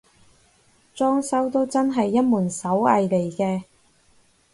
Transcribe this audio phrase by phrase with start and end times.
[0.95, 3.65] 裝修都真係一門手藝嚟嘅